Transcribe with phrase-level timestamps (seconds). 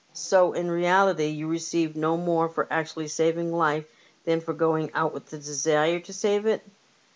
[0.13, 3.85] "So that in reality you receive no more for actually saving life
[4.23, 6.63] than for going out with the desire to save it